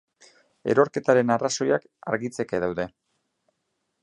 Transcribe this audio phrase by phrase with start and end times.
[0.73, 2.89] Erorketaren arrazoiak argitzeke daude.